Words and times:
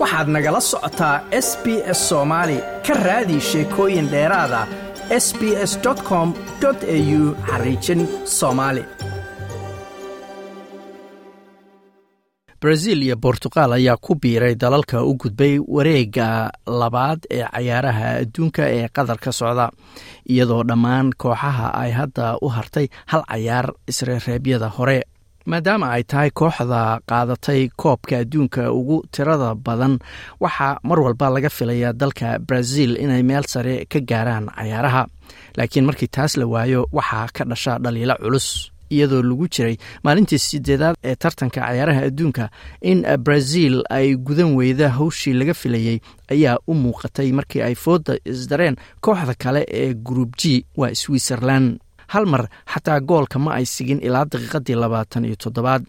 waxaad 0.00 0.28
nagala 0.34 0.60
socotaa 0.70 1.16
s 1.46 1.48
b 1.64 1.66
s 1.98 2.00
soomaali 2.08 2.58
ka 2.86 2.94
raadi 3.06 3.38
sheekooyin 3.50 4.06
dheeraada 4.12 4.60
s 5.24 5.26
b 5.38 5.40
s 5.70 5.72
com 6.08 6.28
au 6.64 7.20
xariijin 7.48 8.00
soomaali 8.38 8.84
brazil 12.62 13.02
iyo 13.02 13.16
bortuqal 13.16 13.72
ayaa 13.72 13.96
ku 13.96 14.14
biiray 14.22 14.54
dalalka 14.62 15.02
u 15.10 15.14
gudbay 15.20 15.54
wareega 15.74 16.50
labaad 16.80 17.20
ee 17.36 17.44
cayaaraha 17.54 18.08
adduunka 18.22 18.62
ee 18.76 18.88
qatar 18.96 19.18
ka 19.24 19.32
socda 19.40 19.66
iyadoo 20.32 20.62
dhammaan 20.68 21.08
kooxaha 21.22 21.66
ay 21.82 21.90
hadda 22.00 22.26
u 22.44 22.48
hartay 22.56 22.86
hal 23.10 23.22
cayaar 23.30 23.66
isreereebyada 23.90 24.68
hore 24.76 24.98
maadaama 25.52 25.86
ay 25.96 26.02
tahay 26.10 26.30
kooxda 26.40 26.80
qaadatay 27.10 27.60
koobka 27.82 28.14
adduunka 28.22 28.62
ugu 28.78 28.96
tirada 29.14 29.54
badan 29.66 29.94
waxaa 30.44 30.78
mar 30.88 30.98
walba 31.04 31.26
laga 31.34 31.50
filayaa 31.58 31.92
dalka 32.00 32.28
brazil 32.48 32.90
inay 33.04 33.22
meel 33.28 33.44
sare 33.52 33.74
ka 33.92 33.98
gaaraan 34.10 34.46
cayaaraha 34.56 35.02
laakiin 35.56 35.84
markii 35.88 36.10
taas 36.16 36.32
la 36.40 36.46
waayo 36.52 36.80
waxaa 36.98 37.26
ka 37.36 37.42
dhasha 37.50 37.78
dhaliilo 37.84 38.14
culus 38.22 38.48
iyadoo 38.94 39.22
lagu 39.22 39.46
jiray 39.54 39.76
maalintii 40.04 40.38
sideedaad 40.46 40.96
ee 41.08 41.14
tartanka 41.22 41.60
cayaaraha 41.60 42.00
adduunka 42.08 42.44
in 42.90 42.98
brazil 43.26 43.74
ay 43.96 44.06
gudan 44.26 44.50
weyda 44.58 44.88
hawshii 44.98 45.32
laga 45.40 45.54
filayey 45.54 45.98
ayaa 46.34 46.56
u 46.70 46.74
muuqatay 46.74 47.28
markii 47.38 47.62
ay 47.68 47.74
fooda 47.84 48.12
isdareen 48.32 48.76
kooxda 49.04 49.34
kale 49.42 49.62
ee 49.82 49.94
group 49.94 50.30
g 50.40 50.64
waa 50.80 50.94
switzerland 51.02 51.78
hal 52.12 52.26
mar 52.32 52.44
xataa 52.72 53.00
goolka 53.00 53.38
ma 53.44 53.50
ay 53.58 53.64
sigin 53.74 54.00
ilaa 54.06 54.24
daqiiqadii 54.32 54.76
labaatan 54.82 55.24
iyo 55.24 55.36
toddobaad 55.44 55.82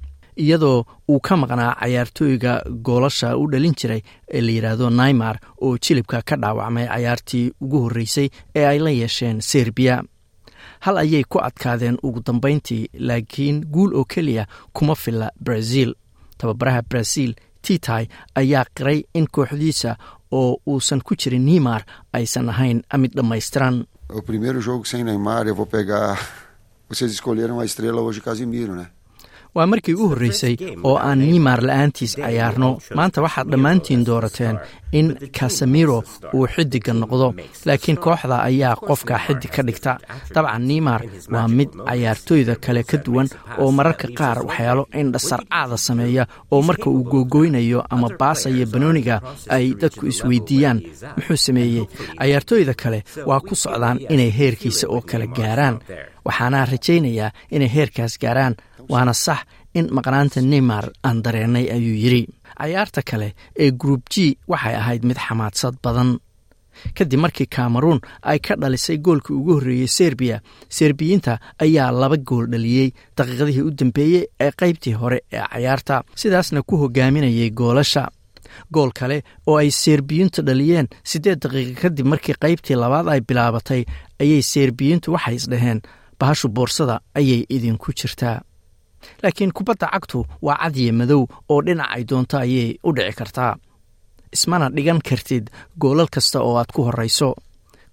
iyadoo 0.43 0.85
uu 1.11 1.19
ka 1.19 1.33
maqnaa 1.41 1.75
cayaartooyga 1.81 2.53
goolasha 2.85 3.37
u 3.37 3.47
dhalin 3.51 3.75
jiray 3.79 4.01
ee 4.35 4.41
la 4.41 4.51
yidhaahdo 4.51 4.89
naymar 4.89 5.35
oo 5.65 5.77
jilibka 5.83 6.21
ka 6.29 6.35
dhaawacmay 6.41 6.85
cayaartii 6.87 7.51
ugu 7.63 7.77
horreysay 7.83 8.27
ee 8.55 8.65
ay 8.71 8.79
la 8.79 8.89
yeesheen 8.99 9.41
serbiya 9.41 9.95
hal 10.85 10.97
ayay 11.03 11.23
ku 11.31 11.37
adkaadeen 11.47 11.97
ugu 12.03 12.19
dambayntii 12.27 12.89
laakiin 13.07 13.57
guul 13.73 13.91
oo 13.95 14.05
keliya 14.05 14.45
kuma 14.73 14.95
filla 14.95 15.29
brazil. 15.45 15.93
Tababaraha 16.37 16.81
brazil 16.89 17.31
titai 17.61 18.07
ayaa 18.35 18.65
qiray 18.75 18.99
in 19.13 19.27
kooxdiisa 19.31 19.95
oo 20.31 20.57
uusan 20.67 21.01
ku 21.05 21.15
jirin 21.15 21.45
neymar 21.45 21.81
aysan 22.13 22.49
ahayn 22.49 22.81
mid 22.97 23.11
dhammaystiran 23.17 23.75
o 24.13 24.21
primeiro 24.21 24.59
jogo 24.61 24.85
sem 24.85 25.03
Neymar, 25.03 25.47
eu 25.47 25.55
vou 25.55 25.65
pegar. 25.65 26.19
Vocês 26.89 27.11
escolheram 27.11 27.59
a 27.59 27.65
estrela 27.65 28.01
hoje, 28.01 28.19
Casimiro, 28.19 28.75
né? 28.75 28.89
Waa 29.55 29.65
markii 29.67 29.93
u 29.93 30.07
horreysay 30.09 30.55
oo 30.83 30.95
aan 30.97 31.19
neymar 31.19 31.59
la'aantiis 31.67 32.13
cayaarno 32.21 32.69
maanta 32.97 33.21
waxaad 33.25 33.47
dhammaantiin 33.51 34.05
doorateen 34.07 34.57
in 34.99 35.07
kasamiro 35.39 35.97
uu 36.35 36.45
xidiga 36.53 36.93
noqdo 36.93 37.27
laakiin 37.67 37.97
kooxda 38.05 38.37
ayaa 38.49 38.75
qofka 38.87 39.19
xidig 39.25 39.51
ka 39.55 39.61
dhigta. 39.67 39.91
Dabcan 40.35 40.63
neymar 40.69 41.01
waa 41.33 41.47
mid 41.57 41.69
cayaartooyda 41.87 42.55
kale 42.65 42.83
ka 42.83 42.97
duwan 43.05 43.27
oo 43.61 43.71
mararka 43.77 44.07
qaar 44.19 44.37
waxyaalo 44.47 44.83
indhasarcaada 45.01 45.77
sameeya 45.87 46.23
oo 46.51 46.61
marka 46.61 46.87
uu 46.89 47.03
googoynayo 47.11 47.83
ama 47.89 48.07
baasaya 48.19 48.65
banooniga 48.73 49.21
ay 49.55 49.65
dadku 49.81 50.05
isweydiiyaan. 50.11 50.79
Muxuu 51.17 51.37
sameeyey? 51.45 51.85
Cayaartooyda 52.19 52.73
kale 52.81 53.03
waa 53.29 53.39
ku 53.47 53.55
socdaan 53.55 53.99
inay 54.13 54.31
heerkiisa 54.39 54.87
oo 54.87 55.01
kale 55.01 55.27
gaaraan 55.27 55.79
waxaana 56.25 56.65
rajaynayaa 56.71 57.31
inay 57.55 57.69
heerkaas 57.75 58.13
gaaraan 58.23 58.55
waana 58.91 59.13
sax 59.25 59.39
in 59.77 59.85
maqnaanta 59.97 60.41
neymar 60.41 60.85
aan 61.07 61.17
dareennay 61.23 61.65
ayuu 61.75 61.97
yidhi. 62.03 62.23
Cayaarta 62.61 63.01
kale 63.09 63.27
ee 63.63 63.71
group 63.81 64.03
g 64.13 64.37
waxay 64.51 64.75
ahayd 64.81 65.03
mid 65.09 65.17
xamaadsad 65.17 65.75
badan. 65.83 66.09
Kadib 66.97 67.19
markii 67.23 67.47
cameruun 67.55 67.99
ay 68.31 68.39
ka 68.39 68.53
dhalisay 68.61 68.97
goolkii 69.05 69.35
ugu 69.39 69.53
horreeyey 69.57 69.87
serbiya 69.97 70.37
serbiyiinta 70.77 71.33
ayaa 71.63 71.91
laba 72.01 72.17
gool 72.29 72.45
dhaliyey 72.51 72.87
daqiiqadihii 73.17 73.65
u 73.67 73.71
dambeeyey 73.79 74.23
ee 74.45 74.51
qaybtii 74.61 74.93
hore 75.01 75.19
ee 75.33 75.43
cayaarta 75.51 76.03
sidaasna 76.21 76.61
ku 76.63 76.77
hogaaminayay 76.81 77.49
goolasha. 77.59 78.03
Gool 78.73 78.91
kale 78.99 79.17
oo 79.47 79.57
ay 79.57 79.69
serbiyiintu 79.71 80.41
dhaliyeen 80.47 80.87
siddeed 81.03 81.39
daqiiqa 81.43 81.81
kadib 81.81 82.05
markii 82.11 82.35
qaybtii 82.43 82.77
labaad 82.83 83.07
ay 83.13 83.21
bilaabatay 83.27 83.81
ayay 84.21 84.41
serbiyiintu 84.53 85.07
waxay 85.15 85.35
isdhaheen 85.39 85.79
bahashu 86.21 86.47
boorsada 86.55 86.95
ayay 87.19 87.41
idinku 87.55 87.89
jirtaa 87.99 88.37
laakiin 89.23 89.51
kubadda 89.57 89.87
cagtu 89.93 90.19
waa 90.45 90.57
cadiye 90.63 90.91
madow 90.99 91.21
oo 91.51 91.59
dhinacay 91.65 92.03
doonto 92.09 92.35
ayay 92.45 92.69
u 92.87 92.89
dhici 92.95 93.13
kartaa. 93.19 93.53
Ismana 94.35 94.65
dhigan 94.75 94.99
kartid 95.07 95.45
goolal 95.81 96.09
kasta 96.15 96.37
oo 96.47 96.53
aad 96.59 96.69
ku 96.75 96.81
horrayso 96.87 97.29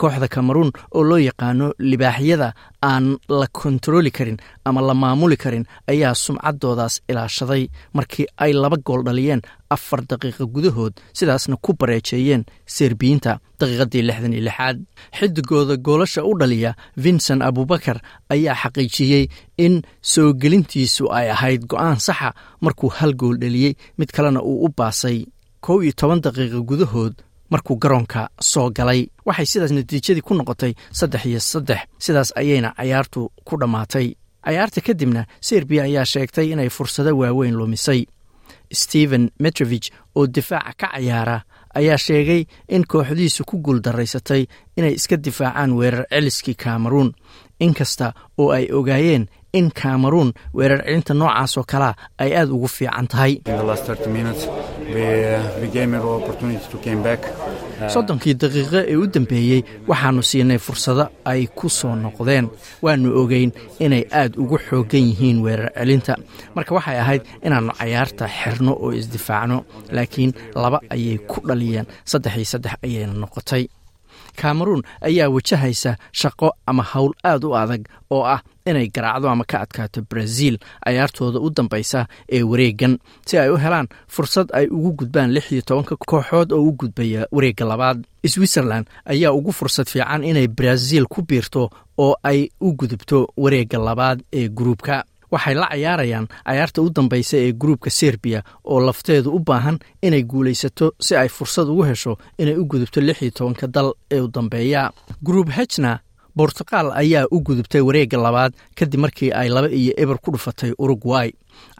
kooxda 0.01 0.29
cameruun 0.35 0.71
oo 0.97 1.03
loo 1.11 1.19
yaqaano 1.29 1.67
libaaxyada 1.91 2.49
aan 2.91 3.05
la 3.41 3.47
kontarooli 3.59 4.11
karin 4.19 4.39
ama 4.69 4.81
la 4.89 4.95
maamuli 5.03 5.37
karin 5.45 5.65
ayaa 5.93 6.15
sumcaddoodaas 6.25 6.95
ilaashaday. 7.11 7.63
Markii 7.97 8.27
ay 8.45 8.53
laba 8.63 8.77
gool 8.87 9.03
dhaliyeen 9.07 9.43
afar 9.75 10.01
daqiiqa 10.11 10.45
gudahood 10.55 10.95
sidaasna 11.19 11.57
ku 11.65 11.71
bareejeeyeen 11.81 12.43
serbiyiinta 12.77 13.33
daqiiqadii 13.61 14.03
lixdan 14.09 14.33
iyo 14.37 14.43
lixaad. 14.49 14.77
Xidigooda 15.19 15.77
goolasha 15.87 16.23
u 16.31 16.33
dhaliya 16.41 16.71
vincent 17.05 17.43
abubakar 17.49 17.99
ayaa 18.35 18.57
xaqiijiyey 18.63 19.25
in 19.65 19.75
soo 20.13 20.33
gelintiisu 20.43 21.05
ay 21.19 21.27
ahayd 21.35 21.63
go'aan 21.71 21.99
saxa 22.07 22.31
markuu 22.65 22.91
hal 22.99 23.13
gool 23.21 23.37
dhaliyey 23.43 23.73
mid 23.99 24.11
kalena 24.17 24.41
uu 24.51 24.65
u 24.67 24.69
baasay. 24.79 25.19
Kow 25.65 25.83
iyo 25.83 25.93
toban 26.01 26.21
daqiiqa 26.25 26.61
gudahood 26.71 27.15
markuu 27.51 27.77
garoonka 27.77 28.29
soo 28.41 28.71
galay. 28.71 29.07
Waxay 29.27 29.47
sidaas 29.47 29.73
natiijadii 29.73 30.23
ku 30.23 30.35
noqotay 30.35 30.73
saddex 30.93 31.25
iyo 31.27 31.41
saddex. 31.41 31.81
Sidaas 31.99 32.33
ayayna 32.37 32.73
cayaartu 32.77 33.31
ku 33.45 33.57
dhammaatay 33.61 34.15
cayaarta 34.45 34.81
kadibna 34.81 35.25
serbiya 35.41 35.83
ayaa 35.85 36.05
sheegtay 36.05 36.53
inay 36.53 36.69
fursado 36.71 37.17
waaweyn 37.19 37.55
lumisay. 37.57 38.07
Stephen 38.73 39.31
metrovich 39.41 39.91
oo 40.15 40.27
difaaca 40.27 40.73
ka 40.77 40.89
cayaara 40.93 41.41
ayaa 41.75 41.97
sheegay 41.99 42.45
in 42.69 42.85
kooxdiisu 42.85 43.45
ku 43.45 43.57
guuldaraysatay 43.65 44.47
inay 44.77 44.93
iska 44.99 45.17
difaacaan 45.17 45.73
weerar 45.73 46.05
celiskii 46.11 46.55
cameruun 46.55 47.13
inkasta 47.61 48.13
oo 48.39 48.51
ay 48.53 48.69
ogaayeen 48.73 49.27
in 49.53 49.71
cameruun 49.71 50.33
weerar 50.55 50.81
celinta 50.87 51.15
noocaas 51.15 51.57
oo 51.59 51.65
kalea 51.65 51.95
ay 52.19 52.31
aada 52.37 52.53
ugu 52.53 52.69
fiican 52.69 53.07
tahay. 53.09 53.33
Soddonkii 57.95 58.35
daqiiqo 58.43 58.81
ee 58.93 58.97
u 58.97 59.07
dambeeyey 59.15 59.61
waxaannu 59.89 60.23
siinay 60.31 60.59
fursado 60.59 61.05
ay 61.25 61.47
ku 61.59 61.69
soo 61.69 61.95
noqdeen. 61.95 62.49
Waannu 62.83 63.09
ogeyn 63.23 63.53
inay 63.85 64.05
aad 64.21 64.33
ugu 64.43 64.59
xooggan 64.69 65.05
yihiin 65.11 65.39
weerar 65.45 65.71
celinta 65.79 66.15
marka 66.55 66.75
waxay 66.75 66.99
ahayd 67.01 67.23
inaannu 67.47 67.73
cayaarta 67.79 68.27
xirno 68.41 68.73
oo 68.83 68.91
isdifaacno 69.01 69.65
laakiin 69.95 70.33
laba 70.63 70.81
ayay 70.91 71.19
ku 71.31 71.41
dhaliyeen. 71.49 71.87
Saddex 72.05 72.35
iyo 72.37 72.45
saddex 72.53 72.75
ayayna 72.85 73.15
noqotay 73.23 73.65
cameruun 74.43 74.83
ayaa 75.09 75.29
wajahaysa 75.35 75.97
shaqo 76.21 76.49
ama 76.67 76.83
howl 76.93 77.13
aad 77.25 77.45
u 77.45 77.57
adag 77.57 77.83
oo 78.11 78.25
ah 78.35 78.41
inay 78.67 78.89
garaacdo 78.95 79.29
ama 79.31 79.45
ka 79.51 79.61
adkaato 79.65 80.01
brazil 80.11 80.59
cayaartooda 80.85 81.39
u 81.41 81.51
dambaysa 81.51 82.07
ee 82.37 82.43
wareegan 82.43 82.99
si 83.27 83.39
ay 83.39 83.51
u 83.51 83.57
helaan 83.57 83.89
fursad 84.15 84.49
ay 84.59 84.67
ugu 84.77 84.93
gudbaan 84.99 85.31
lix 85.33 85.53
iyo 85.53 85.63
tobanka 85.63 85.97
kooxood 85.97 86.53
oo 86.53 86.63
u 86.69 86.73
gudbaya 86.73 87.27
wareegga 87.33 87.65
labaad. 87.65 88.05
Switzerland 88.27 88.87
ayaa 89.05 89.33
ugu 89.33 89.53
fursad 89.53 89.87
fiican 89.89 90.25
inay 90.25 90.49
brazil 90.49 91.05
ku 91.07 91.23
biirto 91.23 91.71
oo 91.99 92.15
ay 92.23 92.51
u 92.61 92.73
gudubto 92.73 93.29
wareegga 93.37 93.79
labaad 93.79 94.19
ee 94.33 94.49
gruubka 94.49 95.05
waxay 95.33 95.55
la 95.55 95.67
cayaarayaan 95.73 96.27
cayaarta 96.47 96.83
u 96.83 96.91
dambaysa 96.97 97.37
ee 97.45 97.53
gruubka 97.53 97.91
serbiya 97.91 98.43
oo 98.65 98.81
lafteedu 98.87 99.31
u 99.37 99.39
baahan 99.39 99.79
inay 100.03 100.23
guulaysato 100.23 100.87
si 101.01 101.17
ay 101.17 101.29
fursad 101.29 101.69
ugu 101.69 101.83
hesho 101.91 102.13
inay 102.39 102.57
u 102.57 102.65
gudubto 102.71 103.01
lix 103.01 103.23
iyo 103.23 103.31
tobanka 103.31 103.67
dal 103.67 103.93
ee 104.11 104.21
u 104.21 104.29
dambeeya. 104.29 104.91
Gruub 105.23 105.49
hejna 105.51 105.99
bortuqal 106.37 106.93
ayaa 106.95 107.27
u 107.31 107.41
gudubtay 107.47 107.81
wareegga 107.81 108.19
labaad 108.19 108.53
kadib 108.79 109.01
markii 109.01 109.31
ay 109.33 109.49
laba 109.49 109.69
iyo 109.69 109.93
eber 110.03 110.19
ku 110.23 110.31
dhufatay 110.31 110.73
urugway 110.79 111.31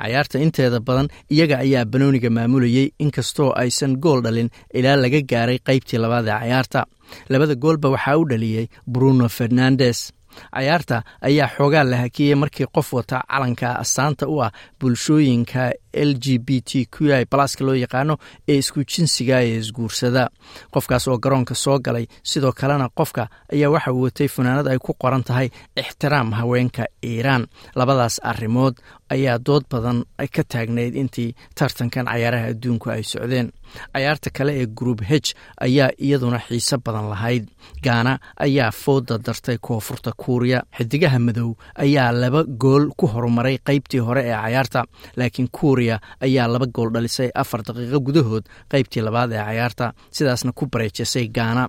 cayaarta 0.01 0.39
inteeda 0.45 0.81
badan 0.81 1.09
iyaga 1.31 1.59
ayaa 1.65 1.85
banooniga 1.85 2.31
maamulayey 2.31 2.91
inkastoo 2.99 3.53
aysan 3.63 3.93
gool 4.03 4.21
dhalin 4.23 4.51
ilaa 4.75 4.97
laga 4.97 5.21
gaaray 5.31 5.59
qaybtii 5.67 5.99
labaad 6.05 6.27
ee 6.29 6.39
cayaarta 6.41 6.81
labada 7.29 7.55
goolba 7.55 7.89
waxaa 7.95 8.17
u 8.19 8.25
dhaliyey 8.31 8.67
bruno 8.93 9.29
fernandes 9.29 9.99
cayaarta 10.55 11.03
ayaa 11.29 11.49
xoogaa 11.57 11.85
la 11.91 11.97
hakiyey 12.05 12.35
markii 12.43 12.67
qof 12.77 12.93
wata 12.93 13.19
calanka 13.31 13.69
astaanta 13.83 14.25
u 14.29 14.37
ah 14.47 14.51
bulshooyinka 14.81 15.63
l 15.93 16.15
g 16.19 16.39
b 16.39 16.61
t 16.61 16.87
q 16.91 17.13
i 17.15 17.25
balaska 17.31 17.65
loo 17.65 17.75
yaqaano 17.75 18.17
ee 18.49 18.59
isku 18.59 18.85
jinsiga 18.85 19.43
ee 19.43 19.59
isguursada. 19.59 20.29
Qofkaas 20.73 21.09
oo 21.09 21.19
garoonka 21.19 21.55
soo 21.55 21.79
galay 21.79 22.07
sidoo 22.23 22.53
kalena 22.53 22.89
qofka 22.99 23.29
ayaa 23.53 23.71
waxa 23.71 23.93
uu 23.93 24.03
watay 24.07 24.29
funaanad 24.29 24.67
ay 24.69 24.79
ku 24.79 24.93
qoran 25.03 25.23
tahay 25.25 25.49
ixtiraam 25.77 26.33
haweenka 26.39 26.85
iiraan. 27.05 27.47
Labadaas 27.79 28.21
arrimood 28.31 28.75
ayaa 29.11 29.39
dood 29.47 29.65
badan 29.71 30.05
ka 30.35 30.43
taagnayd 30.53 30.95
intii 31.03 31.35
tartankan 31.55 32.07
cayaaraha 32.07 32.47
adduunku 32.53 32.91
ay 32.91 33.03
socdeen. 33.03 33.49
Cayaarta 33.95 34.31
kale 34.37 34.53
ee 34.63 34.67
group 34.79 35.01
h 35.09 35.35
ayaa 35.67 35.91
iyaduna 35.99 36.39
xiise 36.49 36.77
badan 36.85 37.09
lahayd. 37.13 37.45
Gaana 37.85 38.19
ayaa 38.37 38.71
fooda 38.73 39.19
dartay 39.27 39.59
koonfurta 39.61 40.13
kuuriya. 40.17 40.63
Xidigaha 40.77 41.19
madow 41.19 41.51
ayaa 41.85 42.13
laba 42.13 42.45
gool 42.63 42.85
ku 42.97 43.07
horumaray 43.07 43.57
qaybtii 43.69 44.01
hore 44.07 44.23
ee 44.29 44.37
cayaarta 44.43 44.81
laakiin 45.17 45.49
kuuriya 45.57 45.88
ayaa 46.27 46.47
laba 46.53 46.67
gool 46.77 46.91
dhalisay 46.95 47.31
afar 47.43 47.61
daqiiqo 47.67 47.99
gudahood 48.07 48.45
qaybtii 48.73 49.03
labaad 49.07 49.31
ee 49.33 49.43
cayaarta 49.49 49.87
sidaasna 50.17 50.53
ku 50.59 50.65
bareejisay 50.73 51.27
gaana. 51.39 51.65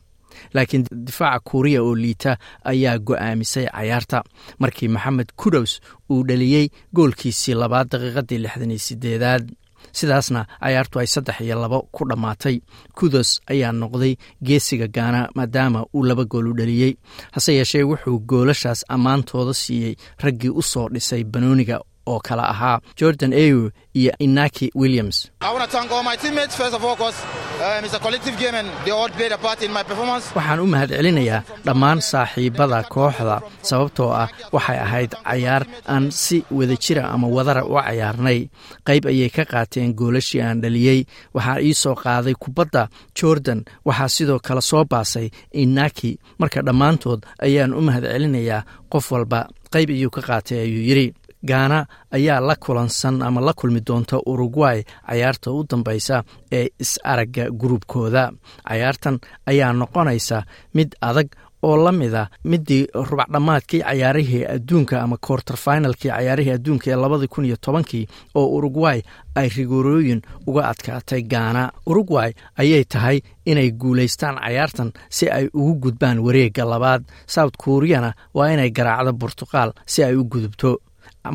Laakiin 0.55 0.83
difaaca 1.07 1.39
kuuriya 1.47 1.79
oo 1.83 1.95
liita 2.03 2.31
ayaa 2.71 2.97
go'aamisay 3.07 3.65
cayaarta. 3.75 4.17
Markii 4.61 4.87
maxamed 4.95 5.29
kudows 5.41 5.71
uu 6.11 6.23
dhaliyey 6.27 6.65
goolkiisii 6.95 7.55
labaad 7.61 7.87
daqiiqadii 7.91 8.39
lixdan 8.43 8.71
iyo 8.71 8.79
sideedaad 8.87 9.45
sidaasna 9.99 10.41
cayaartu 10.63 10.99
ay 11.01 11.07
saddex 11.13 11.37
iyo 11.45 11.55
labo 11.61 11.79
ku 11.95 12.01
dhammaatay 12.09 12.55
kudos 12.97 13.29
ayaa 13.51 13.71
noqday 13.81 14.13
geesiga 14.47 14.87
gaana 14.95 15.21
maadaama 15.37 15.79
uu 15.95 16.03
laba 16.09 16.23
gool 16.31 16.47
u 16.51 16.53
dhaliyey 16.59 16.93
hase 17.35 17.51
yeeshee 17.59 17.83
wuxuu 17.91 18.19
goolashaas 18.29 18.79
ammaantooda 18.95 19.53
siiyey 19.61 19.93
raggii 20.23 20.51
u 20.59 20.61
soo 20.71 20.87
dhisay 20.93 21.23
banooniga 21.23 21.77
oo 22.11 22.19
kale 22.27 22.41
ahaa 22.53 22.77
jordan 22.99 23.33
ayu 23.33 23.71
iyo 23.99 24.11
inaki 24.25 24.67
williams. 24.81 25.17
Waxaan 29.29 30.59
u 30.59 30.65
mahad 30.73 30.89
celinayaa 30.89 31.43
dhammaan 31.65 31.99
saaxiibada 32.01 32.79
kooxda 32.93 33.35
sababtoo 33.69 34.09
ah 34.21 34.27
waxay 34.55 34.77
ahayd 34.85 35.11
cayaar 35.27 35.63
aan 35.93 36.11
si 36.11 36.37
wadajira 36.51 37.03
ama 37.13 37.27
wadara 37.27 37.63
u 37.65 37.75
cayaarnay. 37.77 38.39
Qayb 38.87 39.03
ayay 39.11 39.29
ka 39.29 39.43
qaateen 39.45 39.93
goolashii 39.99 40.41
aan 40.41 40.61
dhaliyey 40.63 41.05
waxaa 41.35 41.61
ii 41.61 41.73
soo 41.73 41.95
qaaday 41.95 42.33
kubadda 42.43 42.87
jordan. 43.19 43.59
Waxaa 43.85 44.09
sidoo 44.15 44.39
kale 44.39 44.61
soo 44.61 44.83
baasay 44.91 45.29
inaki. 45.51 46.17
Marka 46.39 46.61
dhammaantood 46.61 47.21
ayaan 47.45 47.73
u 47.73 47.81
mahad 47.81 48.03
celinayaa 48.13 48.63
qof 48.91 49.11
walba. 49.11 49.47
Qayb 49.73 49.89
ayuu 49.89 50.09
ka 50.09 50.21
qaatay 50.21 50.59
ayuu 50.65 50.83
yidhi 50.89 51.07
gaana 51.43 51.85
ayaa 52.11 52.39
la 52.41 52.55
kulansan 52.55 53.21
ama 53.21 53.41
la 53.41 53.53
kulmi 53.53 53.81
doonta 53.87 54.17
uruguay 54.25 54.83
cayaarta 55.07 55.51
u 55.51 55.63
dambaysa 55.69 56.23
ee 56.51 56.67
is-aragga 56.79 57.49
gruubkooda 57.51 58.31
cayaartan 58.67 59.19
ayaa 59.45 59.73
noqonaysa 59.73 60.43
mid 60.73 60.89
adag 61.01 61.27
oo 61.63 61.77
la 61.83 61.91
mida 61.91 62.27
midii 62.43 62.87
rubacdhammaadkii 62.93 63.81
cayaarihii 63.83 64.45
adduunka 64.55 65.01
ama 65.01 65.17
korter 65.17 65.57
finalkii 65.57 66.09
cayaarihii 66.11 66.51
adduunka 66.57 66.91
ee 66.91 66.95
labadii 66.95 67.27
kun 67.27 67.45
iyo 67.45 67.57
tobankii 67.61 68.07
oo 68.35 68.47
uruguay 68.57 69.01
ay 69.35 69.49
rigoorooyin 69.49 70.21
uga 70.47 70.67
adkaatay 70.69 71.21
gaana. 71.23 71.71
Uruguay 71.85 72.31
ayay 72.57 72.83
tahay 72.83 73.19
inay 73.45 73.71
guulaystaan 73.71 74.35
cayaartan 74.35 74.91
si 75.09 75.29
ay 75.29 75.47
ugu 75.53 75.75
gudbaan 75.75 76.19
wareegga 76.19 76.65
labaad. 76.65 77.03
South 77.27 77.55
kuuriyana 77.63 78.13
waa 78.33 78.49
inay 78.53 78.71
garaacdo 78.71 79.13
burtuqaal 79.13 79.71
si 79.85 80.03
ay 80.03 80.15
u 80.15 80.23
gudubto 80.23 80.79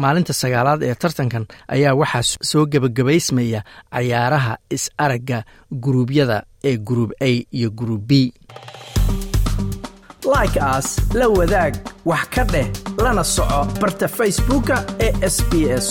maalinta 0.03 0.33
sagaalaad 0.33 0.83
ee 0.83 0.95
tartankan 0.95 1.45
ayaa 1.69 1.95
waxaa 2.01 2.23
soo 2.51 2.65
gebagabaysmaya 2.73 3.61
cayaaraha 3.95 4.55
is-aragga 4.77 5.39
guruubyada 5.85 6.43
ee 6.65 6.77
gruub 6.89 7.11
a 7.21 7.31
iyo 7.59 7.71
gruub 7.71 8.03
b. 8.09 8.13
Like 10.35 10.59
aas 10.61 10.89
la 11.15 11.29
wadaag 11.29 11.75
wax 12.05 12.25
ka 12.35 12.45
dheh 12.45 12.69
lana 13.05 13.25
soco 13.25 13.61
barta 13.81 14.09
facebooka 14.09 14.77
ee 15.07 15.13
sb 15.37 15.53
s 15.79 15.87